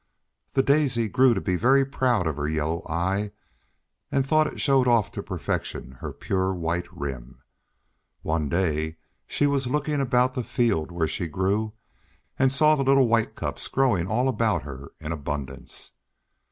[0.53, 3.29] The Daisy grew to be very proud of her yellow eye
[4.11, 7.43] and thought it showed off to perfection her pure white rim.
[8.23, 11.73] One day she was looking about the field where she grew
[12.39, 15.91] and saw the little White Cups growing all about her in abundance.